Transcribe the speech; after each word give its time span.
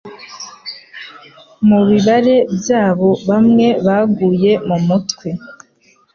Mubibare 1.67 2.35
byabo 2.57 3.09
bamwe 3.29 3.67
baguye 3.85 4.51
mumutwe 4.67 5.27